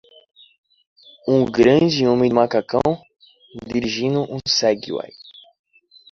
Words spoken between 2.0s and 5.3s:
homem de macacão? dirigindo um Segway.